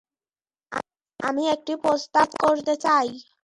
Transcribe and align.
আমি 1.19 1.43
একটি 1.47 1.73
প্রস্তাব 1.83 2.27
করতে 2.43 2.73
চাই। 2.83 3.07